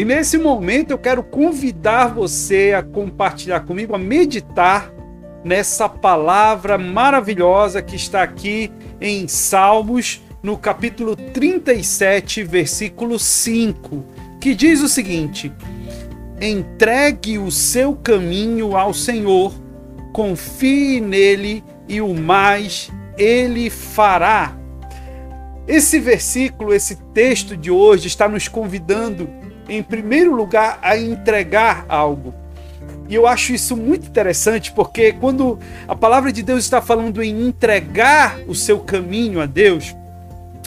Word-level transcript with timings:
E 0.00 0.04
nesse 0.04 0.38
momento 0.38 0.92
eu 0.92 0.96
quero 0.96 1.22
convidar 1.22 2.06
você 2.06 2.72
a 2.74 2.82
compartilhar 2.82 3.60
comigo, 3.60 3.94
a 3.94 3.98
meditar 3.98 4.90
nessa 5.44 5.90
palavra 5.90 6.78
maravilhosa 6.78 7.82
que 7.82 7.96
está 7.96 8.22
aqui 8.22 8.72
em 8.98 9.28
Salmos, 9.28 10.22
no 10.42 10.56
capítulo 10.56 11.14
37, 11.14 12.42
versículo 12.44 13.18
5, 13.18 14.02
que 14.40 14.54
diz 14.54 14.80
o 14.80 14.88
seguinte: 14.88 15.52
Entregue 16.40 17.36
o 17.36 17.50
seu 17.50 17.94
caminho 17.94 18.74
ao 18.74 18.94
Senhor, 18.94 19.52
confie 20.14 20.98
nele 20.98 21.62
e 21.86 22.00
o 22.00 22.14
mais 22.14 22.90
ele 23.18 23.68
fará. 23.68 24.56
Esse 25.68 26.00
versículo, 26.00 26.72
esse 26.72 26.96
texto 27.12 27.54
de 27.54 27.70
hoje 27.70 28.06
está 28.06 28.26
nos 28.26 28.48
convidando, 28.48 29.28
em 29.70 29.82
primeiro 29.82 30.34
lugar, 30.34 30.78
a 30.82 30.96
entregar 30.96 31.86
algo. 31.88 32.34
E 33.08 33.14
eu 33.14 33.26
acho 33.26 33.52
isso 33.52 33.76
muito 33.76 34.06
interessante 34.06 34.72
porque 34.72 35.12
quando 35.12 35.58
a 35.88 35.96
palavra 35.96 36.32
de 36.32 36.42
Deus 36.42 36.62
está 36.62 36.80
falando 36.80 37.22
em 37.22 37.48
entregar 37.48 38.38
o 38.46 38.54
seu 38.54 38.80
caminho 38.80 39.40
a 39.40 39.46
Deus, 39.46 39.96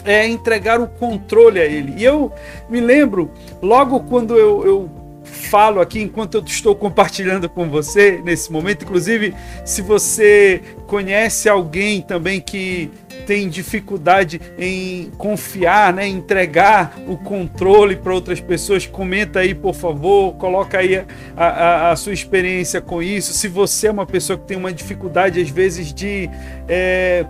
é 0.04 0.26
entregar 0.26 0.80
o 0.80 0.86
controle 0.86 1.58
a 1.58 1.64
Ele. 1.64 1.94
E 1.96 2.04
eu 2.04 2.32
me 2.68 2.80
lembro, 2.80 3.30
logo 3.62 4.00
quando 4.00 4.36
eu, 4.36 4.66
eu 4.66 4.90
falo 5.24 5.80
aqui 5.80 6.00
enquanto 6.00 6.36
eu 6.36 6.44
estou 6.44 6.74
compartilhando 6.74 7.48
com 7.48 7.68
você 7.68 8.20
nesse 8.22 8.52
momento. 8.52 8.84
Inclusive, 8.84 9.34
se 9.64 9.80
você 9.80 10.60
conhece 10.86 11.48
alguém 11.48 12.02
também 12.02 12.40
que 12.40 12.90
tem 13.26 13.48
dificuldade 13.48 14.40
em 14.58 15.10
confiar, 15.16 15.92
né, 15.92 16.06
entregar 16.06 16.98
o 17.06 17.16
controle 17.16 17.96
para 17.96 18.12
outras 18.12 18.40
pessoas, 18.40 18.86
comenta 18.86 19.40
aí, 19.40 19.54
por 19.54 19.74
favor, 19.74 20.34
coloca 20.34 20.78
aí 20.78 21.04
a, 21.36 21.44
a, 21.44 21.90
a, 21.90 21.96
sua 21.96 22.12
experiência 22.12 22.80
com 22.80 23.02
isso. 23.02 23.32
Se 23.32 23.48
você 23.48 23.88
é 23.88 23.90
uma 23.90 24.06
pessoa 24.06 24.38
que 24.38 24.46
tem 24.46 24.56
uma 24.56 24.72
dificuldade, 24.72 25.40
às 25.40 25.50
vezes, 25.50 25.92
de. 25.92 26.28
É, 26.68 27.26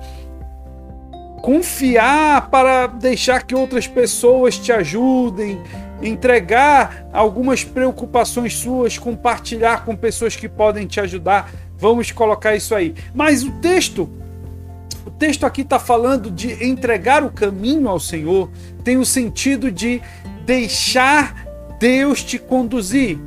confiar 1.45 2.49
para 2.49 2.87
deixar 2.87 3.43
que 3.43 3.55
outras 3.55 3.87
pessoas 3.87 4.57
te 4.57 4.73
ajudem, 4.73 5.61
entregar 6.03 7.07
algumas 7.13 7.63
preocupações 7.63 8.57
suas, 8.57 8.97
compartilhar 8.97 9.85
com 9.85 9.95
pessoas 9.95 10.35
que 10.35 10.49
podem 10.49 10.87
te 10.87 11.01
ajudar. 11.01 11.53
Vamos 11.77 12.11
colocar 12.11 12.57
isso 12.57 12.75
aí. 12.75 12.95
Mas 13.15 13.43
o 13.43 13.53
texto, 13.61 14.09
o 15.07 15.11
texto 15.11 15.45
aqui 15.45 15.63
está 15.63 15.79
falando 15.79 16.31
de 16.31 16.65
entregar 16.65 17.23
o 17.23 17.31
caminho 17.31 17.89
ao 17.89 18.01
Senhor, 18.01 18.51
tem 18.83 18.97
o 18.97 19.05
sentido 19.05 19.71
de 19.71 20.01
deixar 20.45 21.45
Deus 21.79 22.23
te 22.23 22.39
conduzir. 22.39 23.19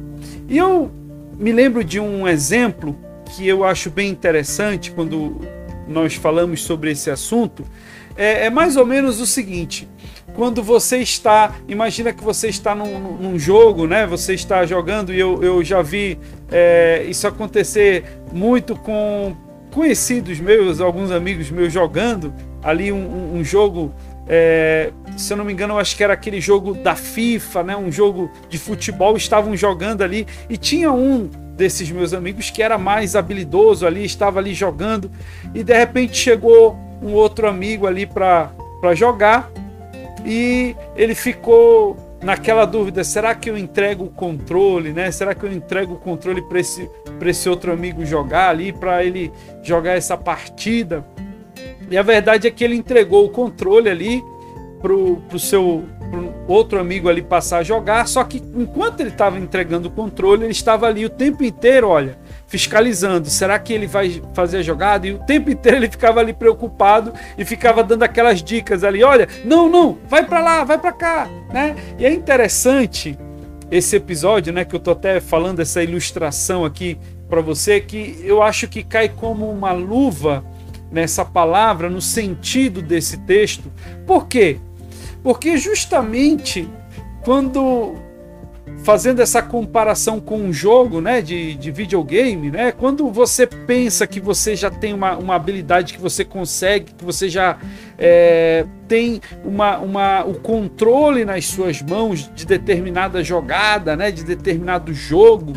E 0.50 0.58
eu 0.58 0.92
me 1.38 1.52
lembro 1.52 1.84
de 1.84 2.00
um 2.00 2.28
exemplo 2.28 2.98
que 3.36 3.48
eu 3.48 3.64
acho 3.64 3.90
bem 3.90 4.10
interessante 4.10 4.92
quando 4.92 5.40
nós 5.88 6.16
falamos 6.16 6.64
sobre 6.64 6.92
esse 6.92 7.10
assunto. 7.10 7.64
É, 8.16 8.46
é 8.46 8.50
mais 8.50 8.76
ou 8.76 8.86
menos 8.86 9.20
o 9.20 9.28
seguinte: 9.28 9.88
quando 10.34 10.64
você 10.64 10.98
está, 10.98 11.56
imagina 11.68 12.12
que 12.12 12.24
você 12.24 12.48
está 12.48 12.74
num, 12.74 13.18
num 13.18 13.38
jogo, 13.38 13.86
né? 13.86 14.08
Você 14.08 14.34
está 14.34 14.66
jogando 14.66 15.14
e 15.14 15.20
eu, 15.20 15.44
eu 15.44 15.64
já 15.64 15.82
vi 15.82 16.18
é, 16.52 17.06
isso 17.08 17.28
acontecer 17.28 18.04
muito 18.32 18.76
com 18.76 19.36
conhecidos 19.78 20.40
meus, 20.40 20.82
alguns 20.82 21.12
amigos 21.12 21.52
meus 21.52 21.72
jogando 21.72 22.34
ali 22.64 22.92
um, 22.92 23.36
um 23.36 23.44
jogo. 23.44 23.94
É, 24.28 24.92
se 25.16 25.32
eu 25.32 25.38
não 25.38 25.46
me 25.46 25.54
engano, 25.54 25.76
eu 25.76 25.78
acho 25.78 25.96
que 25.96 26.04
era 26.04 26.14
aquele 26.14 26.42
jogo 26.42 26.74
da 26.74 26.96
FIFA, 26.96 27.64
né? 27.64 27.78
Um 27.78 27.92
jogo 27.92 28.32
de 28.50 28.58
futebol. 28.58 29.16
Estavam 29.16 29.56
jogando 29.56 30.02
ali 30.02 30.26
e 30.50 30.58
tinha 30.58 30.92
um 30.92 31.30
desses 31.56 31.92
meus 31.92 32.12
amigos 32.12 32.50
que 32.50 32.64
era 32.64 32.76
mais 32.80 33.16
habilidoso 33.16 33.86
ali, 33.86 34.04
estava 34.04 34.40
ali 34.40 34.54
jogando 34.56 35.12
e 35.54 35.64
de 35.64 35.74
repente 35.76 36.18
chegou 36.18 36.76
um 37.02 37.14
outro 37.14 37.48
amigo 37.48 37.86
ali 37.86 38.08
para 38.08 38.52
jogar 38.96 39.52
e 40.26 40.76
ele 40.96 41.14
ficou 41.14 41.96
naquela 42.22 42.66
dúvida: 42.66 43.04
será 43.04 43.36
que 43.36 43.50
eu 43.50 43.58
entrego 43.58 44.06
o 44.06 44.10
controle, 44.10 44.94
né? 44.94 45.12
Será 45.12 45.34
que 45.34 45.46
eu 45.46 45.52
entrego 45.52 45.94
o 45.94 45.98
controle 45.98 46.42
para 46.42 46.60
esse, 46.60 46.90
esse 47.22 47.50
outro 47.50 47.72
amigo 47.72 48.06
jogar 48.06 48.50
ali, 48.50 48.72
para 48.72 49.04
ele 49.04 49.32
jogar 49.64 49.94
essa 49.94 50.18
partida? 50.18 51.06
E 51.90 51.98
a 51.98 52.04
verdade 52.04 52.48
é 52.48 52.52
que 52.52 52.64
ele 52.64 52.76
entregou 52.76 53.26
o 53.26 53.30
controle 53.30 53.90
ali 53.90 54.22
pro, 54.82 55.18
pro 55.28 55.40
seu 55.40 55.84
pro 56.10 56.34
outro 56.48 56.80
amigo 56.80 57.10
ali 57.10 57.22
passar 57.22 57.58
a 57.58 57.64
jogar, 57.64 58.08
só 58.08 58.24
que 58.24 58.42
enquanto 58.56 59.02
ele 59.02 59.10
estava 59.10 59.38
entregando 59.38 59.90
o 59.90 59.92
controle, 59.92 60.44
ele 60.44 60.52
estava 60.52 60.88
ali 60.88 61.06
o 61.06 61.10
tempo 61.10 61.44
inteiro, 61.44 61.90
olha, 61.90 62.18
fiscalizando. 62.48 63.30
Será 63.30 63.60
que 63.60 63.74
ele 63.74 63.86
vai 63.86 64.22
fazer 64.34 64.58
a 64.58 64.62
jogada? 64.64 65.06
E 65.06 65.12
o 65.12 65.20
tempo 65.20 65.52
inteiro 65.52 65.78
ele 65.78 65.90
ficava 65.90 66.20
ali 66.20 66.34
preocupado 66.34 67.14
e 67.38 67.46
ficava 67.46 67.84
dando 67.84 68.04
aquelas 68.04 68.42
dicas 68.42 68.84
ali, 68.84 69.04
olha, 69.04 69.28
não, 69.46 69.70
não, 69.70 69.98
vai 70.08 70.26
para 70.26 70.40
lá, 70.40 70.64
vai 70.64 70.78
para 70.78 70.94
cá, 70.94 71.30
né? 71.54 71.76
E 72.00 72.06
é 72.06 72.12
interessante 72.12 73.18
esse 73.70 73.98
episódio, 73.98 74.54
né, 74.54 74.64
que 74.64 74.74
eu 74.74 74.80
tô 74.80 74.92
até 74.92 75.20
falando 75.20 75.60
essa 75.60 75.84
ilustração 75.84 76.64
aqui 76.64 76.98
para 77.30 77.42
você 77.42 77.82
que 77.82 78.18
eu 78.24 78.42
acho 78.42 78.68
que 78.68 78.82
cai 78.82 79.10
como 79.10 79.50
uma 79.52 79.74
luva 79.74 80.44
nessa 80.90 81.26
palavra 81.26 81.90
no 81.90 82.02
sentido 82.02 82.82
desse 82.82 83.18
texto. 83.18 83.70
Por 84.06 84.28
quê? 84.28 84.58
Porque 85.22 85.58
justamente 85.58 86.70
quando 87.24 87.96
fazendo 88.84 89.22
essa 89.22 89.42
comparação 89.42 90.20
com 90.20 90.38
um 90.38 90.54
jogo 90.54 91.02
né, 91.02 91.22
de, 91.22 91.56
de 91.56 91.72
videogame, 91.72 92.52
né, 92.52 92.72
quando 92.72 93.12
você 93.12 93.46
pensa 93.46 94.08
que 94.08 94.20
você 94.20 94.56
já 94.56 94.70
tem 94.70 94.94
uma, 94.94 95.18
uma 95.18 95.36
habilidade 95.36 95.94
que 95.94 96.02
você 96.02 96.24
consegue, 96.24 96.94
que 96.94 97.04
você 97.04 97.28
já 97.28 97.58
é, 97.98 98.66
tem 98.88 99.22
uma, 99.44 99.78
uma, 99.80 100.24
o 100.24 100.36
controle 100.36 101.26
nas 101.26 101.46
suas 101.46 101.82
mãos 101.82 102.32
de 102.34 102.46
determinada 102.46 103.24
jogada, 103.24 103.96
né, 103.96 104.12
de 104.12 104.24
determinado 104.24 104.94
jogo, 104.94 105.54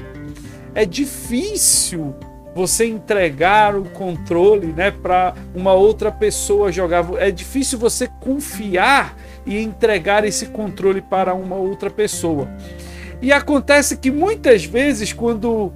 é 0.75 0.85
difícil 0.85 2.15
você 2.55 2.85
entregar 2.85 3.77
o 3.77 3.85
controle 3.85 4.69
né, 4.69 4.91
para 4.91 5.35
uma 5.55 5.73
outra 5.73 6.11
pessoa 6.11 6.73
jogar. 6.73 7.07
É 7.19 7.31
difícil 7.31 7.79
você 7.79 8.09
confiar 8.21 9.17
e 9.47 9.59
entregar 9.59 10.25
esse 10.25 10.47
controle 10.47 11.01
para 11.01 11.33
uma 11.35 11.57
outra 11.57 11.91
pessoa. 11.91 12.49
E 13.23 13.33
acontece 13.33 13.97
que 13.97 14.11
muitas 14.11 14.65
vezes, 14.65 15.13
quando 15.13 15.73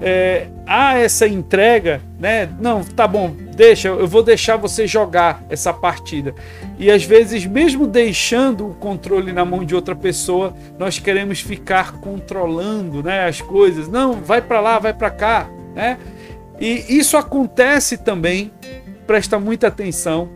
é, 0.00 0.46
há 0.66 0.98
essa 0.98 1.26
entrega, 1.26 2.00
né? 2.18 2.48
Não, 2.58 2.82
tá 2.82 3.06
bom, 3.06 3.34
deixa, 3.54 3.88
eu 3.88 4.06
vou 4.06 4.22
deixar 4.22 4.56
você 4.56 4.86
jogar 4.86 5.42
essa 5.48 5.72
partida. 5.72 6.34
E 6.78 6.90
às 6.90 7.04
vezes, 7.04 7.46
mesmo 7.46 7.86
deixando 7.86 8.68
o 8.68 8.74
controle 8.74 9.32
na 9.32 9.44
mão 9.44 9.64
de 9.64 9.74
outra 9.74 9.94
pessoa, 9.94 10.54
nós 10.78 10.98
queremos 10.98 11.40
ficar 11.40 12.00
controlando, 12.00 13.02
né, 13.02 13.26
as 13.26 13.40
coisas. 13.40 13.88
Não, 13.88 14.14
vai 14.14 14.40
para 14.40 14.60
lá, 14.60 14.78
vai 14.78 14.94
para 14.94 15.10
cá, 15.10 15.48
né? 15.74 15.98
E 16.60 16.98
isso 16.98 17.16
acontece 17.16 17.96
também, 17.96 18.50
presta 19.06 19.38
muita 19.38 19.68
atenção, 19.68 20.28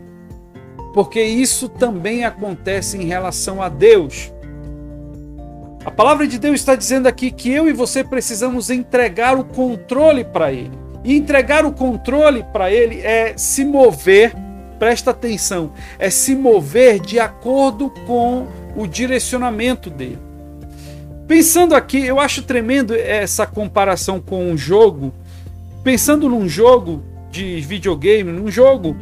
porque 0.93 1.21
isso 1.21 1.69
também 1.69 2.23
acontece 2.23 2.97
em 2.97 3.05
relação 3.05 3.61
a 3.61 3.69
Deus. 3.69 4.31
A 5.85 5.91
palavra 5.91 6.25
de 6.25 6.39
Deus 6.39 6.55
está 6.55 6.73
dizendo 6.73 7.07
aqui 7.07 7.29
que 7.29 7.51
eu 7.51 7.69
e 7.69 7.73
você 7.73 8.03
precisamos 8.03 8.71
entregar 8.71 9.37
o 9.37 9.43
controle 9.43 10.23
para 10.23 10.51
Ele. 10.51 10.71
E 11.03 11.15
entregar 11.15 11.63
o 11.63 11.71
controle 11.71 12.43
para 12.51 12.71
Ele 12.71 13.01
é 13.01 13.37
se 13.37 13.63
mover, 13.63 14.33
presta 14.79 15.11
atenção, 15.11 15.73
é 15.99 16.09
se 16.09 16.35
mover 16.35 16.99
de 16.99 17.19
acordo 17.19 17.91
com 18.07 18.47
o 18.75 18.87
direcionamento 18.87 19.91
dele. 19.91 20.17
Pensando 21.27 21.75
aqui, 21.75 22.03
eu 22.03 22.19
acho 22.19 22.41
tremendo 22.41 22.95
essa 22.95 23.45
comparação 23.45 24.19
com 24.19 24.43
um 24.43 24.57
jogo. 24.57 25.13
Pensando 25.83 26.27
num 26.27 26.49
jogo 26.49 27.03
de 27.29 27.61
videogame, 27.61 28.31
num 28.31 28.49
jogo, 28.49 28.97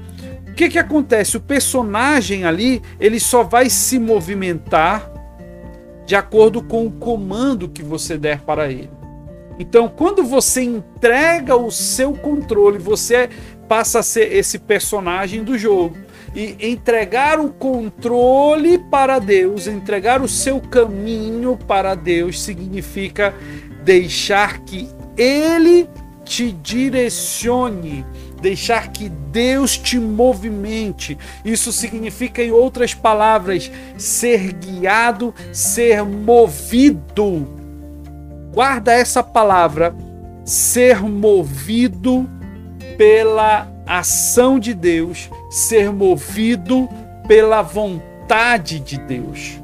o 0.50 0.54
que, 0.54 0.68
que 0.68 0.78
acontece? 0.78 1.38
O 1.38 1.42
personagem 1.42 2.44
ali, 2.44 2.82
ele 3.00 3.22
só 3.22 3.42
vai 3.42 3.70
se 3.70 3.98
movimentar 3.98 5.13
de 6.06 6.16
acordo 6.16 6.62
com 6.62 6.86
o 6.86 6.92
comando 6.92 7.70
que 7.70 7.84
você 7.84 8.18
der 8.18 8.42
para 8.42 8.72
ele. 8.72 8.90
Então, 9.60 9.88
quando 9.88 10.24
você 10.24 10.64
entrega 10.64 11.56
o 11.56 11.72
seu 11.72 12.14
controle, 12.14 12.78
você 12.78 13.30
passa 13.68 14.00
a 14.00 14.04
ser 14.04 14.34
esse 14.34 14.60
personagem 14.60 15.44
do 15.44 15.58
jogo. 15.58 15.96
E 16.36 16.58
entregar 16.60 17.40
o 17.40 17.52
controle 17.52 18.80
para 18.80 19.20
Deus, 19.20 19.68
entregar 19.68 20.22
o 20.22 20.28
seu 20.28 20.60
caminho 20.60 21.58
para 21.68 21.94
Deus, 21.94 22.42
significa 22.42 23.36
deixar 23.84 24.62
que 24.62 24.90
Ele 25.16 25.88
te 26.26 26.52
direcione, 26.52 28.04
deixar 28.44 28.90
que 28.90 29.08
Deus 29.08 29.78
te 29.78 29.98
movimente. 29.98 31.18
Isso 31.46 31.72
significa, 31.72 32.44
em 32.44 32.52
outras 32.52 32.94
palavras, 32.94 33.72
ser 33.98 34.52
guiado, 34.52 35.34
ser 35.54 36.04
movido. 36.04 37.48
Guarda 38.54 38.92
essa 38.92 39.24
palavra, 39.24 39.96
ser 40.44 41.02
movido 41.02 42.30
pela 42.98 43.72
ação 43.88 44.60
de 44.60 44.74
Deus, 44.74 45.30
ser 45.50 45.90
movido 45.90 46.90
pela 47.26 47.62
vontade 47.62 48.78
de 48.82 49.00
Deus. 49.00 49.58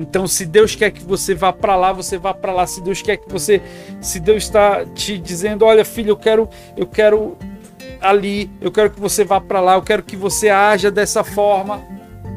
Então, 0.00 0.26
se 0.26 0.44
Deus 0.44 0.74
quer 0.74 0.90
que 0.90 1.04
você 1.04 1.32
vá 1.32 1.52
para 1.52 1.76
lá, 1.76 1.92
você 1.92 2.18
vá 2.18 2.34
para 2.34 2.52
lá. 2.52 2.66
Se 2.66 2.80
Deus 2.80 3.00
quer 3.00 3.18
que 3.18 3.30
você, 3.30 3.62
se 4.00 4.18
Deus 4.18 4.42
está 4.42 4.84
te 4.84 5.16
dizendo, 5.16 5.64
olha, 5.64 5.84
filho, 5.84 6.10
eu 6.10 6.16
quero, 6.16 6.48
eu 6.76 6.88
quero 6.88 7.38
ali, 8.04 8.50
eu 8.60 8.70
quero 8.70 8.90
que 8.90 9.00
você 9.00 9.24
vá 9.24 9.40
para 9.40 9.60
lá, 9.60 9.74
eu 9.74 9.82
quero 9.82 10.02
que 10.02 10.14
você 10.14 10.50
haja 10.50 10.90
dessa 10.90 11.24
forma. 11.24 11.82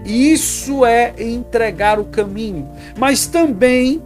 Isso 0.05 0.85
é 0.85 1.13
entregar 1.19 1.99
o 1.99 2.05
caminho. 2.05 2.69
Mas 2.97 3.27
também 3.27 4.01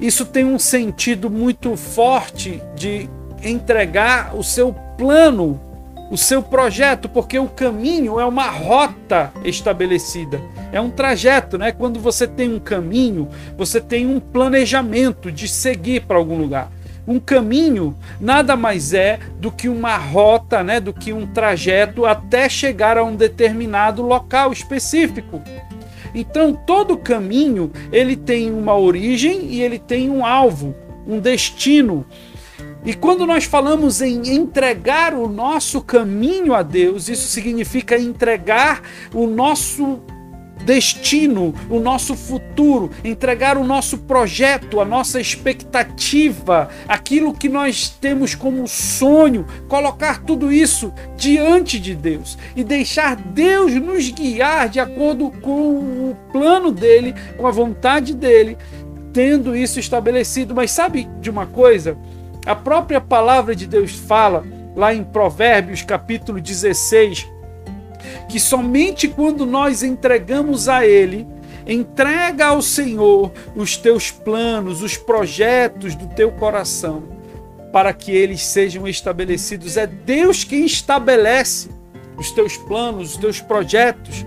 isso 0.00 0.24
tem 0.24 0.44
um 0.44 0.58
sentido 0.58 1.28
muito 1.28 1.76
forte 1.76 2.62
de 2.74 3.08
entregar 3.42 4.34
o 4.34 4.42
seu 4.42 4.72
plano 4.96 5.60
o 6.10 6.16
seu 6.16 6.42
projeto, 6.42 7.08
porque 7.08 7.38
o 7.38 7.48
caminho 7.48 8.18
é 8.18 8.24
uma 8.24 8.48
rota 8.48 9.30
estabelecida, 9.44 10.40
é 10.72 10.80
um 10.80 10.90
trajeto, 10.90 11.58
né? 11.58 11.70
Quando 11.70 12.00
você 12.00 12.26
tem 12.26 12.52
um 12.52 12.58
caminho, 12.58 13.28
você 13.56 13.80
tem 13.80 14.06
um 14.06 14.18
planejamento 14.18 15.30
de 15.30 15.46
seguir 15.46 16.06
para 16.06 16.16
algum 16.16 16.38
lugar. 16.38 16.70
Um 17.08 17.18
caminho 17.18 17.96
nada 18.20 18.54
mais 18.54 18.92
é 18.92 19.18
do 19.40 19.50
que 19.50 19.66
uma 19.66 19.96
rota, 19.96 20.62
né? 20.62 20.78
Do 20.78 20.92
que 20.92 21.10
um 21.10 21.26
trajeto 21.26 22.04
até 22.04 22.50
chegar 22.50 22.98
a 22.98 23.02
um 23.02 23.16
determinado 23.16 24.02
local 24.02 24.52
específico. 24.52 25.40
Então, 26.14 26.52
todo 26.52 26.98
caminho 26.98 27.72
ele 27.90 28.14
tem 28.14 28.52
uma 28.52 28.76
origem 28.76 29.46
e 29.46 29.62
ele 29.62 29.78
tem 29.78 30.10
um 30.10 30.22
alvo, 30.22 30.76
um 31.06 31.18
destino. 31.18 32.04
E 32.84 32.92
quando 32.92 33.24
nós 33.24 33.44
falamos 33.44 34.02
em 34.02 34.34
entregar 34.34 35.14
o 35.14 35.28
nosso 35.28 35.80
caminho 35.80 36.54
a 36.54 36.62
Deus, 36.62 37.08
isso 37.08 37.26
significa 37.26 37.98
entregar 37.98 38.82
o 39.14 39.26
nosso 39.26 40.00
destino, 40.64 41.54
o 41.70 41.78
nosso 41.78 42.14
futuro, 42.14 42.90
entregar 43.04 43.56
o 43.56 43.64
nosso 43.64 43.98
projeto, 43.98 44.80
a 44.80 44.84
nossa 44.84 45.20
expectativa, 45.20 46.68
aquilo 46.86 47.32
que 47.32 47.48
nós 47.48 47.88
temos 47.88 48.34
como 48.34 48.66
sonho, 48.66 49.46
colocar 49.68 50.22
tudo 50.22 50.52
isso 50.52 50.92
diante 51.16 51.78
de 51.78 51.94
Deus 51.94 52.38
e 52.54 52.62
deixar 52.62 53.16
Deus 53.16 53.72
nos 53.74 54.10
guiar 54.10 54.68
de 54.68 54.80
acordo 54.80 55.30
com 55.42 56.10
o 56.10 56.16
plano 56.32 56.70
dele, 56.70 57.14
com 57.36 57.46
a 57.46 57.50
vontade 57.50 58.14
dele, 58.14 58.56
tendo 59.12 59.56
isso 59.56 59.80
estabelecido. 59.80 60.54
Mas 60.54 60.70
sabe 60.70 61.08
de 61.20 61.30
uma 61.30 61.46
coisa? 61.46 61.96
A 62.46 62.54
própria 62.54 63.00
palavra 63.00 63.54
de 63.54 63.66
Deus 63.66 63.92
fala 63.92 64.44
lá 64.74 64.94
em 64.94 65.02
Provérbios 65.02 65.82
capítulo 65.82 66.40
16 66.40 67.37
que 68.28 68.38
somente 68.38 69.08
quando 69.08 69.44
nós 69.46 69.82
entregamos 69.82 70.68
a 70.68 70.86
Ele, 70.86 71.26
entrega 71.66 72.46
ao 72.46 72.62
Senhor 72.62 73.32
os 73.54 73.76
teus 73.76 74.10
planos, 74.10 74.82
os 74.82 74.96
projetos 74.96 75.94
do 75.94 76.06
teu 76.06 76.32
coração, 76.32 77.02
para 77.72 77.92
que 77.92 78.10
eles 78.12 78.42
sejam 78.42 78.88
estabelecidos. 78.88 79.76
É 79.76 79.86
Deus 79.86 80.44
quem 80.44 80.64
estabelece 80.64 81.68
os 82.16 82.30
teus 82.32 82.56
planos, 82.56 83.12
os 83.12 83.16
teus 83.16 83.40
projetos 83.40 84.24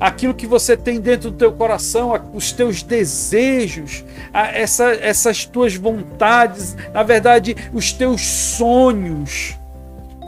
aquilo 0.00 0.32
que 0.32 0.46
você 0.46 0.76
tem 0.76 0.98
dentro 0.98 1.30
do 1.30 1.36
teu 1.36 1.52
coração, 1.52 2.30
os 2.32 2.50
teus 2.50 2.82
desejos, 2.82 4.02
essa, 4.32 4.92
essas 4.92 5.44
tuas 5.44 5.76
vontades, 5.76 6.74
na 6.94 7.02
verdade, 7.02 7.54
os 7.74 7.92
teus 7.92 8.22
sonhos. 8.22 9.59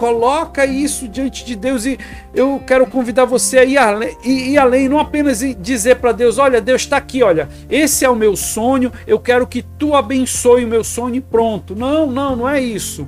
Coloca 0.03 0.67
isso 0.67 1.07
diante 1.07 1.45
de 1.45 1.55
Deus 1.55 1.87
e 1.87 1.97
eu 2.35 2.61
quero 2.67 2.89
convidar 2.89 3.25
você 3.25 3.59
a 3.59 3.65
ir 3.65 3.79
além, 3.79 4.17
ir 4.25 4.59
além 4.59 4.89
não 4.89 4.99
apenas 4.99 5.39
dizer 5.61 5.99
para 5.99 6.11
Deus: 6.11 6.39
Olha, 6.39 6.61
Deus 6.61 6.83
está 6.83 6.97
aqui, 6.97 7.23
olha, 7.23 7.49
esse 7.71 8.05
é 8.05 8.11
o 8.11 8.17
meu 8.17 8.35
sonho, 8.35 8.91
eu 9.07 9.21
quero 9.21 9.47
que 9.47 9.63
tu 9.63 9.95
abençoe 9.95 10.65
o 10.65 10.69
meu 10.69 10.83
sonho 10.83 11.15
e 11.15 11.21
pronto. 11.21 11.77
Não, 11.77 12.11
não, 12.11 12.35
não 12.35 12.49
é 12.49 12.61
isso 12.61 13.07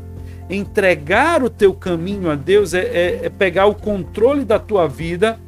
entregar 0.48 1.42
o 1.42 1.50
teu 1.50 1.74
caminho 1.74 2.30
a 2.30 2.36
Deus 2.36 2.74
é, 2.74 2.82
é, 2.82 3.20
é, 3.24 3.28
pegar 3.28 3.66
o 3.66 3.74
controle 3.74 4.44
da 4.44 4.58
tua 4.58 4.86
vida 4.86 5.40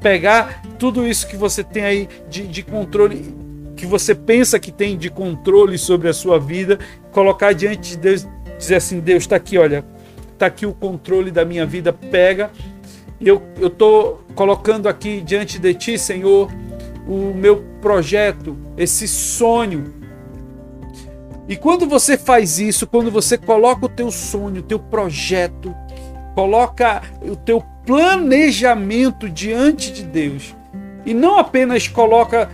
pegar 0.00 0.62
tudo 0.78 1.06
isso 1.06 1.28
que 1.28 1.36
você 1.36 1.62
tem 1.62 1.84
aí 1.84 2.08
de, 2.30 2.46
de 2.46 2.62
controle, 2.62 3.36
que 3.76 3.86
você 3.86 4.14
pensa 4.14 4.58
que 4.58 4.72
tem 4.72 4.96
de 4.96 5.10
controle 5.10 5.78
sobre 5.78 6.08
a 6.08 6.12
sua 6.12 6.40
vida, 6.40 6.78
colocar 7.12 7.52
diante 7.52 7.90
de 7.90 7.98
Deus, 7.98 8.26
dizer 8.58 8.76
assim: 8.76 9.00
Deus, 9.00 9.24
está 9.24 9.36
aqui, 9.36 9.58
olha, 9.58 9.84
está 10.38 10.46
aqui 10.46 10.64
o 10.64 10.72
controle 10.72 11.32
da 11.32 11.44
minha 11.44 11.66
vida, 11.66 11.92
pega. 11.92 12.50
Eu 13.20 13.42
estou 13.60 14.24
colocando 14.34 14.88
aqui 14.88 15.20
diante 15.20 15.58
de 15.58 15.74
ti, 15.74 15.98
Senhor, 15.98 16.48
o 17.06 17.34
meu 17.34 17.64
projeto, 17.82 18.56
esse 18.76 19.08
sonho. 19.08 19.92
E 21.48 21.56
quando 21.56 21.88
você 21.88 22.16
faz 22.16 22.60
isso, 22.60 22.86
quando 22.86 23.10
você 23.10 23.36
coloca 23.36 23.86
o 23.86 23.88
teu 23.88 24.10
sonho, 24.12 24.60
o 24.60 24.62
teu 24.62 24.78
projeto, 24.78 25.74
coloca 26.34 27.02
o 27.22 27.34
teu 27.34 27.60
planejamento 27.84 29.28
diante 29.28 29.90
de 29.92 30.04
Deus 30.04 30.54
e 31.04 31.12
não 31.12 31.38
apenas 31.38 31.88
coloca 31.88 32.48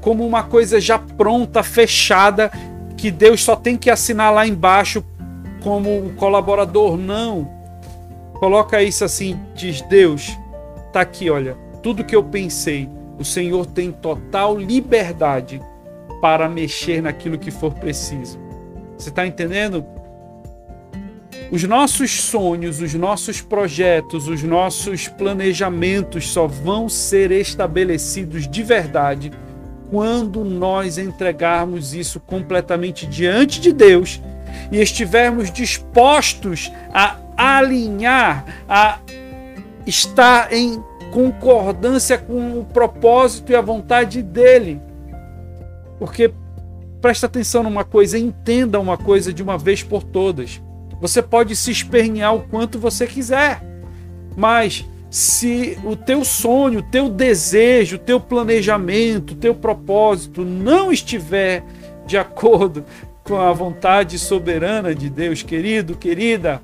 como 0.00 0.24
uma 0.24 0.42
coisa 0.42 0.80
já 0.80 0.98
pronta, 0.98 1.62
fechada, 1.62 2.52
que 2.96 3.10
Deus 3.10 3.42
só 3.42 3.56
tem 3.56 3.76
que 3.76 3.88
assinar 3.88 4.32
lá 4.32 4.46
embaixo 4.46 5.02
como 5.62 6.12
colaborador, 6.16 6.96
não. 6.96 7.50
Coloca 8.34 8.82
isso 8.82 9.04
assim, 9.04 9.38
diz 9.54 9.82
Deus, 9.82 10.36
tá 10.92 11.02
aqui, 11.02 11.30
olha, 11.30 11.56
tudo 11.82 12.04
que 12.04 12.16
eu 12.16 12.24
pensei, 12.24 12.88
o 13.18 13.24
Senhor 13.24 13.66
tem 13.66 13.92
total 13.92 14.56
liberdade 14.56 15.60
para 16.20 16.48
mexer 16.48 17.02
naquilo 17.02 17.38
que 17.38 17.50
for 17.50 17.74
preciso. 17.74 18.38
Você 18.96 19.10
está 19.10 19.26
entendendo? 19.26 19.84
Os 21.50 21.64
nossos 21.64 22.10
sonhos, 22.22 22.80
os 22.80 22.94
nossos 22.94 23.40
projetos, 23.40 24.28
os 24.28 24.42
nossos 24.42 25.08
planejamentos 25.08 26.28
só 26.28 26.46
vão 26.46 26.88
ser 26.88 27.32
estabelecidos 27.32 28.48
de 28.48 28.62
verdade 28.62 29.32
quando 29.90 30.44
nós 30.44 30.96
entregarmos 30.96 31.92
isso 31.92 32.20
completamente 32.20 33.04
diante 33.06 33.60
de 33.60 33.72
Deus 33.72 34.22
e 34.70 34.80
estivermos 34.80 35.50
dispostos 35.50 36.70
a 36.92 37.16
alinhar, 37.36 38.44
a 38.68 38.98
estar 39.86 40.52
em 40.52 40.82
concordância 41.10 42.16
com 42.16 42.60
o 42.60 42.64
propósito 42.64 43.50
e 43.52 43.56
a 43.56 43.60
vontade 43.60 44.22
dele. 44.22 44.80
Porque 45.98 46.32
presta 47.00 47.26
atenção 47.26 47.62
numa 47.62 47.84
coisa, 47.84 48.18
entenda 48.18 48.78
uma 48.78 48.96
coisa 48.96 49.32
de 49.32 49.42
uma 49.42 49.58
vez 49.58 49.82
por 49.82 50.02
todas. 50.02 50.60
Você 51.00 51.22
pode 51.22 51.56
se 51.56 51.70
espernear 51.70 52.34
o 52.34 52.42
quanto 52.42 52.78
você 52.78 53.06
quiser, 53.06 53.62
mas 54.36 54.84
se 55.10 55.76
o 55.82 55.96
teu 55.96 56.24
sonho, 56.24 56.80
o 56.80 56.90
teu 56.90 57.08
desejo, 57.08 57.96
o 57.96 57.98
teu 57.98 58.20
planejamento, 58.20 59.32
o 59.32 59.36
teu 59.36 59.54
propósito 59.54 60.44
não 60.44 60.92
estiver 60.92 61.64
de 62.06 62.16
acordo 62.16 62.84
com 63.30 63.40
a 63.40 63.52
vontade 63.52 64.18
soberana 64.18 64.92
de 64.92 65.08
Deus, 65.08 65.40
querido, 65.40 65.96
querida, 65.96 66.60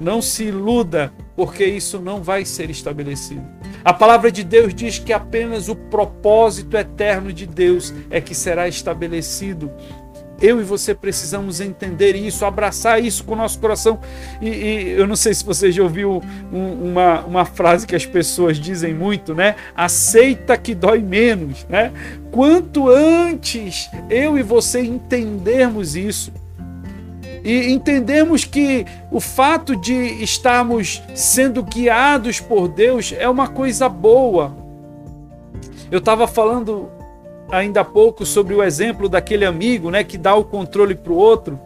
não 0.00 0.22
se 0.22 0.44
iluda, 0.44 1.12
porque 1.34 1.64
isso 1.64 1.98
não 1.98 2.22
vai 2.22 2.44
ser 2.44 2.70
estabelecido. 2.70 3.42
A 3.84 3.92
palavra 3.92 4.30
de 4.30 4.44
Deus 4.44 4.72
diz 4.72 5.00
que 5.00 5.12
apenas 5.12 5.68
o 5.68 5.74
propósito 5.74 6.76
eterno 6.76 7.32
de 7.32 7.48
Deus 7.48 7.92
é 8.10 8.20
que 8.20 8.32
será 8.32 8.68
estabelecido 8.68 9.68
eu 10.40 10.60
e 10.60 10.64
você 10.64 10.94
precisamos 10.94 11.60
entender 11.60 12.14
isso, 12.14 12.44
abraçar 12.44 13.02
isso 13.02 13.24
com 13.24 13.32
o 13.32 13.36
nosso 13.36 13.58
coração. 13.58 13.98
E, 14.40 14.48
e 14.48 14.90
eu 14.90 15.06
não 15.06 15.16
sei 15.16 15.32
se 15.34 15.44
você 15.44 15.72
já 15.72 15.82
ouviu 15.82 16.22
um, 16.52 16.90
uma, 16.90 17.20
uma 17.22 17.44
frase 17.44 17.86
que 17.86 17.96
as 17.96 18.04
pessoas 18.04 18.58
dizem 18.58 18.94
muito, 18.94 19.34
né? 19.34 19.56
Aceita 19.74 20.56
que 20.56 20.74
dói 20.74 21.00
menos, 21.00 21.66
né? 21.68 21.92
Quanto 22.30 22.88
antes 22.88 23.88
eu 24.10 24.38
e 24.38 24.42
você 24.42 24.80
entendermos 24.80 25.96
isso, 25.96 26.32
e 27.46 27.72
entendemos 27.72 28.44
que 28.44 28.84
o 29.08 29.20
fato 29.20 29.76
de 29.76 29.94
estarmos 30.20 31.00
sendo 31.14 31.62
guiados 31.62 32.40
por 32.40 32.66
Deus 32.66 33.14
é 33.16 33.28
uma 33.28 33.46
coisa 33.46 33.88
boa. 33.88 34.56
Eu 35.88 35.98
estava 35.98 36.26
falando 36.26 36.90
ainda 37.50 37.80
há 37.80 37.84
pouco 37.84 38.24
sobre 38.24 38.54
o 38.54 38.62
exemplo 38.62 39.08
daquele 39.08 39.44
amigo 39.44 39.90
né, 39.90 40.02
que 40.04 40.18
dá 40.18 40.34
o 40.34 40.44
controle 40.44 40.94
para 40.94 41.12
o 41.12 41.16
outro. 41.16 41.58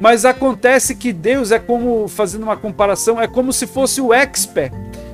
Mas 0.00 0.24
acontece 0.24 0.94
que 0.94 1.12
Deus 1.12 1.52
é 1.52 1.58
como, 1.58 2.08
fazendo 2.08 2.42
uma 2.42 2.56
comparação, 2.56 3.20
é 3.20 3.28
como 3.28 3.52
se 3.52 3.66
fosse 3.66 4.00
o 4.00 4.12
expert 4.12 4.72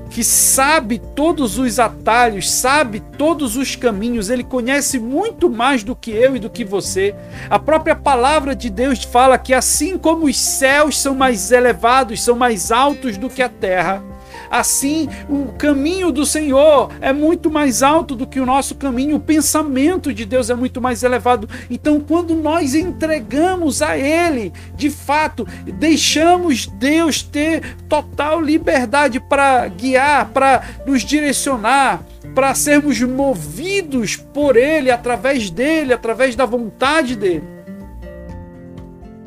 que 0.08 0.24
sabe 0.24 0.98
todos 0.98 1.58
os 1.58 1.78
atalhos, 1.78 2.50
sabe 2.50 3.00
todos 3.00 3.56
os 3.56 3.76
caminhos, 3.76 4.30
ele 4.30 4.42
conhece 4.42 4.98
muito 4.98 5.50
mais 5.50 5.84
do 5.84 5.94
que 5.94 6.10
eu 6.10 6.34
e 6.36 6.38
do 6.38 6.50
que 6.50 6.64
você. 6.64 7.14
A 7.50 7.58
própria 7.58 7.94
palavra 7.94 8.56
de 8.56 8.70
Deus 8.70 9.04
fala 9.04 9.38
que 9.38 9.52
assim 9.52 9.98
como 9.98 10.26
os 10.26 10.38
céus 10.38 10.98
são 10.98 11.14
mais 11.14 11.52
elevados, 11.52 12.22
são 12.22 12.34
mais 12.34 12.72
altos 12.72 13.16
do 13.16 13.28
que 13.28 13.42
a 13.42 13.48
terra, 13.48 14.02
Assim, 14.50 15.08
o 15.28 15.52
caminho 15.58 16.10
do 16.10 16.24
Senhor 16.24 16.90
é 17.00 17.12
muito 17.12 17.50
mais 17.50 17.82
alto 17.82 18.14
do 18.14 18.26
que 18.26 18.40
o 18.40 18.46
nosso 18.46 18.74
caminho, 18.74 19.16
o 19.16 19.20
pensamento 19.20 20.12
de 20.12 20.24
Deus 20.24 20.50
é 20.50 20.54
muito 20.54 20.80
mais 20.80 21.02
elevado. 21.02 21.48
Então, 21.70 22.00
quando 22.00 22.34
nós 22.34 22.74
entregamos 22.74 23.82
a 23.82 23.96
Ele, 23.96 24.52
de 24.74 24.90
fato, 24.90 25.46
deixamos 25.78 26.66
Deus 26.66 27.22
ter 27.22 27.76
total 27.88 28.40
liberdade 28.40 29.20
para 29.20 29.66
guiar, 29.68 30.28
para 30.30 30.62
nos 30.86 31.02
direcionar, 31.02 32.02
para 32.34 32.54
sermos 32.54 33.00
movidos 33.00 34.16
por 34.16 34.56
Ele, 34.56 34.90
através 34.90 35.50
dele, 35.50 35.92
através 35.92 36.34
da 36.34 36.46
vontade 36.46 37.16
dele. 37.16 37.44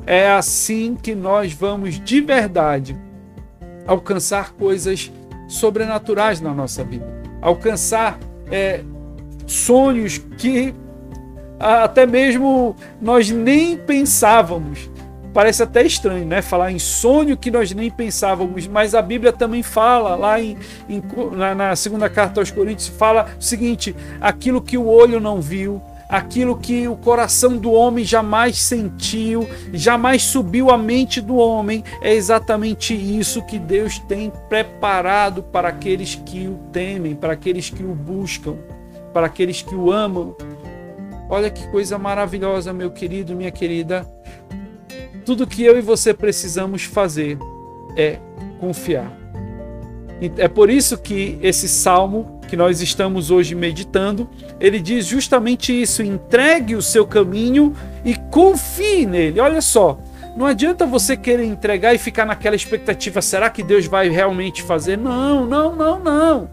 É 0.06 0.32
assim 0.32 0.98
que 1.02 1.14
nós 1.14 1.54
vamos 1.54 2.00
de 2.00 2.22
verdade 2.22 2.98
alcançar 3.92 4.54
coisas 4.54 5.12
sobrenaturais 5.48 6.40
na 6.40 6.54
nossa 6.54 6.84
vida, 6.84 7.06
alcançar 7.42 8.18
é, 8.50 8.84
sonhos 9.46 10.18
que 10.38 10.74
até 11.60 12.06
mesmo 12.06 12.76
nós 13.02 13.30
nem 13.30 13.78
pensávamos. 13.78 14.90
Parece 15.34 15.64
até 15.64 15.84
estranho, 15.84 16.26
né? 16.26 16.42
Falar 16.42 16.72
em 16.72 16.80
sonho 16.80 17.38
que 17.38 17.50
nós 17.50 17.72
nem 17.72 17.90
pensávamos, 17.90 18.68
mas 18.68 18.94
a 18.94 19.02
Bíblia 19.02 19.32
também 19.32 19.64
fala 19.64 20.16
lá 20.16 20.42
em, 20.42 20.58
em 20.90 21.02
na, 21.34 21.56
na 21.56 21.76
segunda 21.76 22.10
carta 22.10 22.42
aos 22.42 22.52
Coríntios 22.52 22.90
fala 22.90 23.30
o 23.40 23.42
seguinte: 23.42 23.96
aquilo 24.20 24.62
que 24.62 24.78
o 24.78 24.88
olho 24.88 25.22
não 25.22 25.40
viu, 25.40 25.82
aquilo 26.12 26.58
que 26.58 26.90
o 26.90 26.98
coração 26.98 27.58
do 27.58 27.72
homem 27.72 28.04
jamais 28.04 28.58
sentiu, 28.58 29.48
jamais 29.72 30.22
subiu 30.22 30.70
à 30.70 30.78
mente 30.78 31.22
do 31.22 31.38
homem, 31.38 31.86
é 32.02 32.14
exatamente 32.14 32.94
isso 32.94 33.42
que 33.44 33.58
Deus 33.58 33.98
tem 33.98 34.30
preparado 34.50 35.42
para 35.42 35.70
aqueles 35.70 36.16
que 36.16 36.50
o 36.50 36.60
temem, 36.74 37.16
para 37.16 37.32
aqueles 37.32 37.70
que 37.70 37.82
o 37.82 37.96
buscam, 37.96 38.58
para 39.14 39.28
aqueles 39.28 39.62
que 39.62 39.74
o 39.74 39.90
amam. 39.90 40.36
Olha 41.30 41.50
que 41.50 41.66
coisa 41.70 41.98
maravilhosa, 41.98 42.74
meu 42.74 42.92
querido, 42.92 43.34
minha 43.34 43.52
querida. 43.52 44.06
Tudo 45.26 45.48
que 45.48 45.64
eu 45.64 45.78
e 45.78 45.82
você 45.82 46.14
precisamos 46.14 46.84
fazer 46.84 47.38
é 47.96 48.20
confiar. 48.60 49.18
É 50.38 50.50
por 50.50 50.70
isso 50.70 50.98
que 50.98 51.40
esse 51.42 51.70
salmo 51.70 52.41
que 52.52 52.58
nós 52.58 52.82
estamos 52.82 53.32
hoje 53.32 53.56
meditando, 53.56 54.30
ele 54.60 54.82
diz 54.82 55.06
justamente 55.06 55.72
isso: 55.72 56.04
entregue 56.04 56.76
o 56.76 56.82
seu 56.82 57.08
caminho 57.08 57.74
e 58.04 58.14
confie 58.30 59.06
nele. 59.06 59.40
Olha 59.40 59.62
só, 59.62 59.98
não 60.36 60.46
adianta 60.46 60.86
você 60.86 61.16
querer 61.16 61.46
entregar 61.46 61.94
e 61.94 61.98
ficar 61.98 62.26
naquela 62.26 62.54
expectativa: 62.54 63.22
será 63.22 63.50
que 63.50 63.64
Deus 63.64 63.86
vai 63.86 64.10
realmente 64.10 64.62
fazer? 64.62 64.98
Não, 64.98 65.46
não, 65.46 65.74
não, 65.74 65.98
não. 65.98 66.50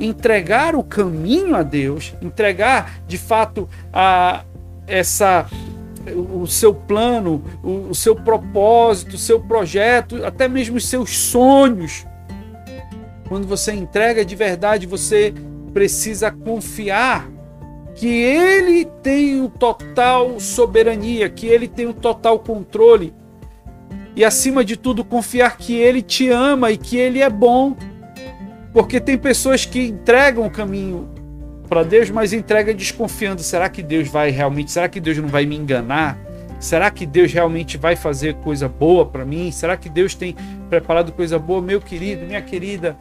Entregar 0.00 0.74
o 0.74 0.82
caminho 0.82 1.54
a 1.54 1.62
Deus, 1.62 2.12
entregar 2.20 2.98
de 3.06 3.16
fato 3.16 3.68
a 3.92 4.42
essa 4.84 5.46
o 6.12 6.44
seu 6.48 6.74
plano, 6.74 7.42
o, 7.62 7.94
seu 7.94 8.16
propósito, 8.16 9.14
o 9.14 9.18
seu 9.18 9.40
projeto, 9.40 10.24
até 10.24 10.48
mesmo 10.48 10.76
os 10.76 10.88
seus 10.88 11.16
sonhos 11.16 12.04
quando 13.28 13.46
você 13.46 13.72
entrega 13.72 14.24
de 14.24 14.34
verdade, 14.34 14.86
você 14.86 15.32
precisa 15.72 16.30
confiar 16.30 17.28
que 17.94 18.08
ele 18.08 18.84
tem 19.02 19.40
o 19.40 19.48
total 19.48 20.38
soberania, 20.38 21.28
que 21.28 21.46
ele 21.46 21.66
tem 21.66 21.86
o 21.86 21.94
total 21.94 22.38
controle. 22.38 23.12
E 24.14 24.24
acima 24.24 24.64
de 24.64 24.76
tudo, 24.76 25.04
confiar 25.04 25.56
que 25.56 25.74
ele 25.74 26.02
te 26.02 26.28
ama 26.28 26.70
e 26.70 26.76
que 26.76 26.96
ele 26.96 27.20
é 27.20 27.28
bom. 27.28 27.76
Porque 28.72 29.00
tem 29.00 29.16
pessoas 29.16 29.64
que 29.64 29.88
entregam 29.88 30.46
o 30.46 30.50
caminho 30.50 31.08
para 31.68 31.82
Deus, 31.82 32.10
mas 32.10 32.32
entregam 32.32 32.74
desconfiando: 32.74 33.42
será 33.42 33.68
que 33.68 33.82
Deus 33.82 34.08
vai 34.08 34.30
realmente? 34.30 34.70
Será 34.70 34.88
que 34.88 35.00
Deus 35.00 35.18
não 35.18 35.28
vai 35.28 35.46
me 35.46 35.56
enganar? 35.56 36.18
Será 36.58 36.90
que 36.90 37.04
Deus 37.04 37.32
realmente 37.32 37.76
vai 37.76 37.96
fazer 37.96 38.34
coisa 38.36 38.68
boa 38.68 39.04
para 39.04 39.24
mim? 39.24 39.50
Será 39.50 39.76
que 39.76 39.88
Deus 39.88 40.14
tem 40.14 40.34
preparado 40.68 41.12
coisa 41.12 41.38
boa? 41.38 41.60
Meu 41.60 41.80
querido, 41.80 42.26
minha 42.26 42.40
querida, 42.40 42.96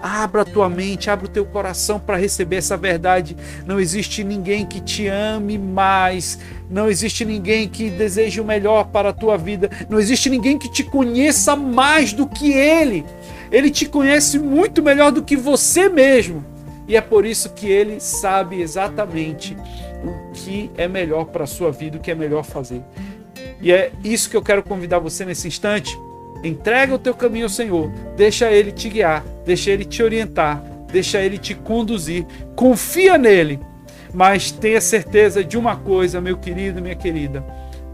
abra 0.00 0.42
a 0.42 0.44
tua 0.44 0.68
mente, 0.68 1.08
abra 1.08 1.26
o 1.26 1.30
teu 1.30 1.46
coração 1.46 1.98
para 1.98 2.16
receber 2.16 2.56
essa 2.56 2.76
verdade. 2.76 3.36
Não 3.66 3.80
existe 3.80 4.22
ninguém 4.22 4.66
que 4.66 4.80
te 4.80 5.06
ame 5.06 5.56
mais, 5.58 6.38
não 6.70 6.88
existe 6.88 7.24
ninguém 7.24 7.68
que 7.68 7.90
deseje 7.90 8.40
o 8.40 8.44
melhor 8.44 8.84
para 8.88 9.10
a 9.10 9.14
tua 9.14 9.38
vida, 9.38 9.70
não 9.88 9.98
existe 9.98 10.28
ninguém 10.28 10.58
que 10.58 10.70
te 10.70 10.82
conheça 10.84 11.56
mais 11.56 12.12
do 12.12 12.26
que 12.26 12.52
Ele. 12.52 13.04
Ele 13.50 13.70
te 13.70 13.86
conhece 13.86 14.38
muito 14.38 14.82
melhor 14.82 15.12
do 15.12 15.22
que 15.22 15.36
você 15.36 15.88
mesmo. 15.88 16.53
E 16.86 16.96
é 16.96 17.00
por 17.00 17.24
isso 17.24 17.50
que 17.50 17.66
ele 17.66 17.98
sabe 18.00 18.60
exatamente 18.60 19.56
o 20.04 20.32
que 20.32 20.70
é 20.76 20.86
melhor 20.86 21.26
para 21.26 21.44
a 21.44 21.46
sua 21.46 21.72
vida, 21.72 21.96
o 21.96 22.00
que 22.00 22.10
é 22.10 22.14
melhor 22.14 22.44
fazer. 22.44 22.82
E 23.60 23.72
é 23.72 23.90
isso 24.02 24.28
que 24.28 24.36
eu 24.36 24.42
quero 24.42 24.62
convidar 24.62 24.98
você 24.98 25.24
nesse 25.24 25.48
instante. 25.48 25.98
Entrega 26.42 26.94
o 26.94 26.98
teu 26.98 27.14
caminho 27.14 27.46
ao 27.46 27.50
Senhor, 27.50 27.90
deixa 28.16 28.50
ele 28.50 28.70
te 28.70 28.90
guiar, 28.90 29.24
deixa 29.46 29.70
ele 29.70 29.84
te 29.84 30.02
orientar, 30.02 30.62
deixa 30.92 31.20
ele 31.22 31.38
te 31.38 31.54
conduzir. 31.54 32.26
Confia 32.54 33.16
nele, 33.16 33.58
mas 34.12 34.50
tenha 34.50 34.80
certeza 34.80 35.42
de 35.42 35.56
uma 35.56 35.76
coisa, 35.76 36.20
meu 36.20 36.36
querido, 36.36 36.82
minha 36.82 36.94
querida. 36.94 37.42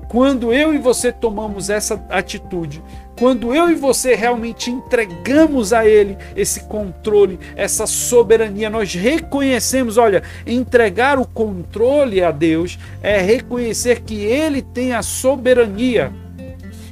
Quando 0.09 0.53
eu 0.53 0.75
e 0.75 0.79
você 0.79 1.13
tomamos 1.13 1.71
essa 1.71 2.05
atitude, 2.09 2.83
quando 3.21 3.55
eu 3.55 3.71
e 3.71 3.75
você 3.75 4.15
realmente 4.15 4.71
entregamos 4.71 5.75
a 5.75 5.87
Ele 5.87 6.17
esse 6.35 6.61
controle, 6.61 7.39
essa 7.55 7.87
soberania, 7.87 8.71
nós 8.71 8.95
reconhecemos, 8.95 9.99
olha, 9.99 10.23
entregar 10.47 11.19
o 11.19 11.27
controle 11.27 12.25
a 12.25 12.31
Deus 12.31 12.79
é 13.03 13.21
reconhecer 13.21 14.01
que 14.01 14.25
Ele 14.25 14.63
tem 14.63 14.95
a 14.95 15.03
soberania. 15.03 16.11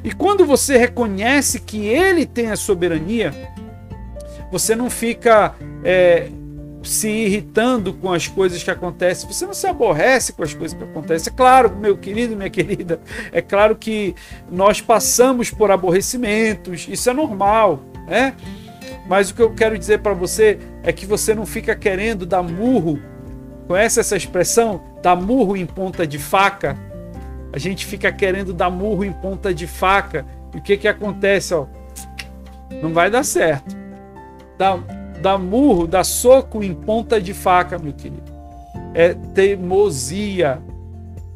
E 0.04 0.12
quando 0.12 0.44
você 0.44 0.76
reconhece 0.76 1.61
que 1.61 1.87
Ele 1.87 2.26
tem 2.26 2.50
a 2.50 2.56
soberania, 2.56 3.32
você 4.52 4.76
não 4.76 4.90
fica 4.90 5.54
é, 5.82 6.28
se 6.82 7.08
irritando 7.08 7.92
com 7.92 8.12
as 8.12 8.28
coisas 8.28 8.62
que 8.62 8.70
acontecem, 8.70 9.30
você 9.30 9.44
não 9.47 9.54
se 9.54 9.66
aborrece 9.66 10.32
com 10.32 10.42
as 10.42 10.54
coisas 10.54 10.76
que 10.76 10.85
acontecem. 10.85 11.32
É 11.32 11.37
claro, 11.37 11.76
meu 11.76 11.97
querido, 11.97 12.37
minha 12.37 12.50
querida, 12.50 13.00
é 13.32 13.42
claro 13.42 13.76
que 13.76 14.14
nós 14.50 14.80
passamos 14.80 15.50
por 15.50 15.70
aborrecimentos, 15.70 16.87
isso 16.88 17.11
é 17.11 17.12
normal, 17.12 17.82
né? 18.06 18.35
Mas 19.08 19.30
o 19.30 19.35
que 19.35 19.42
eu 19.42 19.54
quero 19.54 19.78
dizer 19.78 20.00
para 20.00 20.12
você 20.12 20.58
é 20.82 20.92
que 20.92 21.06
você 21.06 21.35
não 21.35 21.47
fica 21.47 21.75
querendo 21.75 22.26
dar 22.26 22.42
murro. 22.42 23.00
Conhece 23.66 24.00
essa 24.00 24.16
expressão? 24.16 24.82
Dar 25.02 25.16
murro 25.16 25.56
em 25.56 25.66
ponta 25.66 26.06
de 26.06 26.18
faca? 26.18 26.76
A 27.52 27.58
gente 27.58 27.87
fica 27.87 28.12
querendo 28.12 28.52
dar 28.52 28.70
murro 28.70 29.04
em 29.04 29.12
ponta 29.12 29.52
de 29.52 29.66
faca. 29.66 30.26
E 30.54 30.58
o 30.58 30.62
que 30.62 30.76
que 30.76 30.87
acontece, 30.87 31.54
ó? 31.54 31.66
Não 32.82 32.92
vai 32.92 33.11
dar 33.11 33.25
certo. 33.25 33.75
Dá, 34.58 34.78
dá 35.20 35.37
murro, 35.38 35.87
dá 35.87 36.02
soco 36.04 36.62
em 36.62 36.75
ponta 36.75 37.20
de 37.20 37.34
faca, 37.34 37.78
meu 37.78 37.92
querido. 37.92 38.32
É 38.94 39.14
teimosia. 39.34 40.60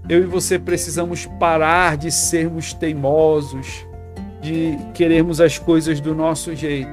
Eu 0.08 0.22
e 0.22 0.26
você 0.26 0.58
precisamos 0.58 1.26
parar 1.38 1.96
de 1.96 2.10
sermos 2.10 2.72
teimosos, 2.72 3.86
de 4.40 4.76
querermos 4.94 5.40
as 5.40 5.58
coisas 5.58 6.00
do 6.00 6.14
nosso 6.14 6.54
jeito 6.54 6.90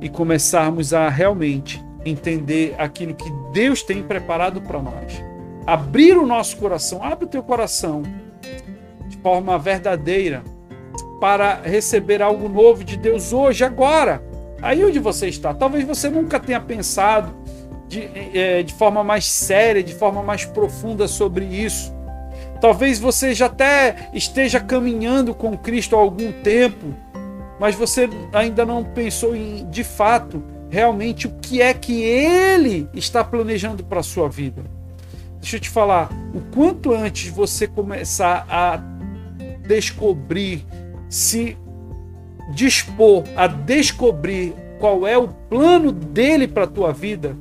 e 0.00 0.08
começarmos 0.08 0.92
a 0.92 1.08
realmente 1.08 1.82
entender 2.04 2.74
aquilo 2.78 3.14
que 3.14 3.30
Deus 3.52 3.82
tem 3.82 4.02
preparado 4.02 4.60
para 4.60 4.80
nós. 4.80 5.22
Abrir 5.66 6.16
o 6.16 6.26
nosso 6.26 6.56
coração, 6.58 7.02
abre 7.02 7.24
o 7.24 7.28
teu 7.28 7.42
coração 7.42 8.02
forma 9.22 9.58
verdadeira 9.58 10.42
para 11.20 11.60
receber 11.62 12.22
algo 12.22 12.48
novo 12.48 12.84
de 12.84 12.96
Deus 12.96 13.32
hoje, 13.32 13.64
agora. 13.64 14.22
Aí 14.60 14.84
onde 14.84 14.98
você 14.98 15.28
está. 15.28 15.54
Talvez 15.54 15.84
você 15.84 16.08
nunca 16.08 16.40
tenha 16.40 16.60
pensado 16.60 17.34
de, 17.88 18.08
é, 18.34 18.62
de 18.62 18.74
forma 18.74 19.02
mais 19.02 19.24
séria, 19.24 19.82
de 19.82 19.94
forma 19.94 20.22
mais 20.22 20.44
profunda 20.44 21.08
sobre 21.08 21.44
isso. 21.44 21.92
Talvez 22.60 22.98
você 22.98 23.34
já 23.34 23.46
até 23.46 24.10
esteja 24.12 24.60
caminhando 24.60 25.34
com 25.34 25.56
Cristo 25.56 25.94
há 25.94 25.98
algum 25.98 26.32
tempo, 26.42 26.94
mas 27.60 27.74
você 27.74 28.08
ainda 28.32 28.66
não 28.66 28.82
pensou 28.84 29.34
em, 29.34 29.68
de 29.70 29.84
fato, 29.84 30.42
realmente 30.68 31.26
o 31.26 31.30
que 31.40 31.62
é 31.62 31.72
que 31.72 32.02
Ele 32.02 32.88
está 32.92 33.22
planejando 33.22 33.84
para 33.84 34.00
a 34.00 34.02
sua 34.02 34.28
vida. 34.28 34.62
Deixa 35.40 35.56
eu 35.56 35.60
te 35.60 35.70
falar, 35.70 36.10
o 36.34 36.40
quanto 36.52 36.92
antes 36.92 37.30
você 37.30 37.68
começar 37.68 38.44
a 38.50 38.80
descobrir 39.66 40.66
se 41.08 41.56
dispor 42.48 43.24
a 43.36 43.46
descobrir 43.46 44.54
qual 44.78 45.06
é 45.06 45.16
o 45.16 45.28
plano 45.28 45.92
dele 45.92 46.46
para 46.46 46.64
a 46.64 46.68
tua 46.68 46.92
vida 46.92 47.36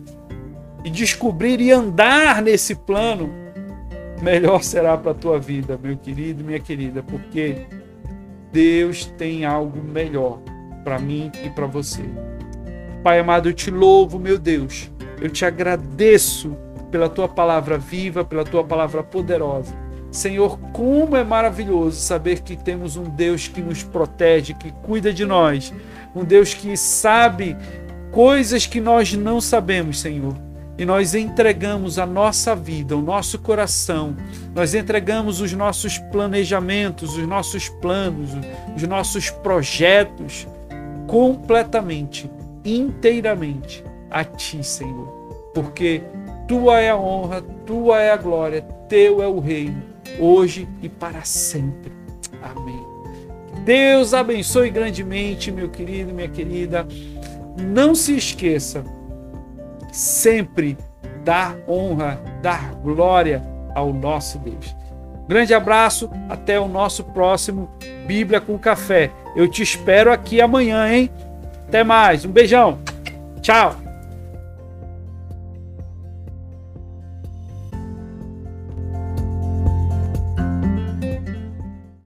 e 0.83 0.89
descobrir 0.89 1.59
e 1.59 1.71
andar 1.71 2.41
nesse 2.41 2.75
plano, 2.75 3.29
melhor 4.21 4.63
será 4.63 4.97
para 4.97 5.11
a 5.11 5.15
tua 5.15 5.39
vida, 5.39 5.79
meu 5.81 5.97
querido, 5.97 6.43
minha 6.43 6.59
querida, 6.59 7.03
porque 7.03 7.65
Deus 8.51 9.05
tem 9.17 9.45
algo 9.45 9.81
melhor 9.81 10.39
para 10.83 10.97
mim 10.97 11.31
e 11.43 11.49
para 11.49 11.67
você. 11.67 12.03
Pai 13.03 13.19
amado, 13.19 13.49
eu 13.49 13.53
te 13.53 13.69
louvo, 13.69 14.17
meu 14.19 14.37
Deus. 14.37 14.91
Eu 15.21 15.29
te 15.29 15.45
agradeço 15.45 16.55
pela 16.91 17.09
tua 17.09 17.27
palavra 17.27 17.77
viva, 17.77 18.23
pela 18.23 18.43
tua 18.43 18.63
palavra 18.63 19.03
poderosa. 19.03 19.73
Senhor, 20.17 20.57
como 20.73 21.15
é 21.15 21.23
maravilhoso 21.23 21.99
saber 21.99 22.41
que 22.41 22.55
temos 22.55 22.97
um 22.97 23.03
Deus 23.03 23.47
que 23.47 23.61
nos 23.61 23.83
protege, 23.83 24.55
que 24.55 24.71
cuida 24.71 25.13
de 25.13 25.23
nós, 25.25 25.71
um 26.15 26.23
Deus 26.23 26.55
que 26.55 26.75
sabe 26.75 27.55
coisas 28.11 28.65
que 28.65 28.81
nós 28.81 29.13
não 29.13 29.39
sabemos, 29.39 29.99
Senhor. 29.99 30.35
E 30.75 30.85
nós 30.85 31.13
entregamos 31.13 31.99
a 31.99 32.05
nossa 32.07 32.55
vida, 32.55 32.97
o 32.97 33.01
nosso 33.01 33.37
coração, 33.37 34.17
nós 34.55 34.73
entregamos 34.73 35.39
os 35.39 35.53
nossos 35.53 35.99
planejamentos, 35.99 37.15
os 37.15 37.27
nossos 37.27 37.69
planos, 37.69 38.31
os 38.75 38.81
nossos 38.83 39.29
projetos 39.29 40.47
completamente, 41.05 42.27
inteiramente 42.65 43.83
a 44.09 44.23
Ti, 44.23 44.63
Senhor. 44.63 45.07
Porque 45.53 46.01
Tua 46.47 46.79
é 46.79 46.89
a 46.89 46.97
honra, 46.97 47.43
Tua 47.67 48.01
é 48.01 48.11
a 48.11 48.17
glória, 48.17 48.63
Teu 48.89 49.21
é 49.21 49.27
o 49.27 49.39
reino, 49.39 49.86
hoje 50.19 50.67
e 50.81 50.89
para 50.89 51.23
sempre. 51.23 51.91
Amém. 52.41 52.85
Deus 53.63 54.13
abençoe 54.13 54.69
grandemente, 54.69 55.51
meu 55.51 55.69
querido, 55.69 56.13
minha 56.13 56.29
querida. 56.29 56.87
Não 57.57 57.93
se 57.95 58.15
esqueça, 58.15 58.83
sempre 59.91 60.77
dar 61.23 61.57
honra, 61.67 62.21
dar 62.41 62.75
glória 62.75 63.43
ao 63.75 63.91
nosso 63.91 64.37
Deus. 64.39 64.75
Grande 65.27 65.53
abraço, 65.53 66.09
até 66.29 66.57
o 66.59 66.67
nosso 66.67 67.03
próximo 67.03 67.69
Bíblia 68.05 68.39
com 68.39 68.57
Café. 68.57 69.11
Eu 69.35 69.47
te 69.47 69.61
espero 69.61 70.11
aqui 70.11 70.39
amanhã, 70.39 70.89
hein? 70.89 71.11
Até 71.67 71.83
mais, 71.83 72.23
um 72.23 72.31
beijão, 72.31 72.79
tchau! 73.41 73.86